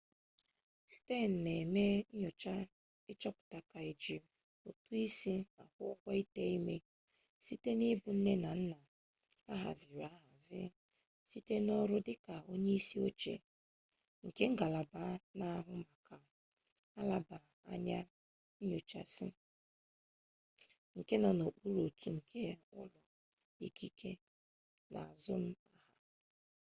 [0.95, 1.85] stearns na eme
[2.19, 2.53] nyocha
[3.11, 4.15] ichoputa ma eji
[4.69, 6.75] utu-isi akwu-ugwo ite-ime
[7.45, 8.77] site na ibu nne na nna
[9.53, 10.61] ahaziri ahzi
[11.29, 13.35] site n'oru dika onye-isi-oche
[14.25, 15.03] nke ngalaba
[15.37, 16.15] na ahu maka
[16.99, 17.37] nlaba
[17.71, 17.99] anya
[18.69, 19.27] nyochasi
[20.97, 22.43] nke no n'ukpuru otu nke
[22.81, 22.99] ulo
[23.67, 24.11] ikike
[24.91, 25.79] na azum-aha